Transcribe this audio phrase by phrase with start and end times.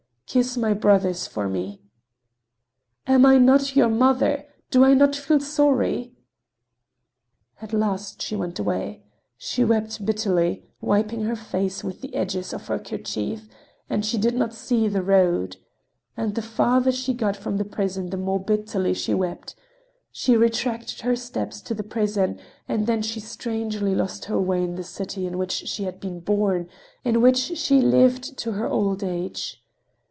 [0.31, 1.81] Kiss my brothers for me."
[3.05, 4.45] "Am I not your mother?
[4.69, 6.13] Do I not feel sorry?"
[7.61, 9.03] At last she went away.
[9.37, 13.49] She wept bitterly, wiping her face with the edges of her kerchief,
[13.89, 15.57] and she did not see the road.
[16.15, 19.53] And the farther she got from the prison the more bitterly she wept.
[20.13, 22.39] She retraced her steps to the prison,
[22.69, 26.21] and then she strangely lost her way in the city in which she had been
[26.21, 26.69] born,
[27.03, 29.57] in which she lived to her old age.